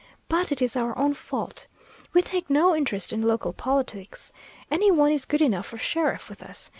[0.27, 1.67] But it is our own fault.
[2.11, 4.33] We take no interest in local politics.
[4.71, 6.69] Any one is good enough for sheriff with us.